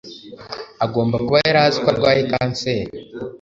Agomba 0.85 1.15
kuba 1.25 1.37
yari 1.47 1.59
azi 1.65 1.77
ko 1.83 1.87
arwaye 1.93 2.21
kanseri. 2.31 2.91